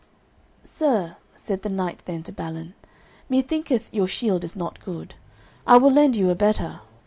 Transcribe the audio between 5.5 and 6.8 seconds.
I will lend you a better."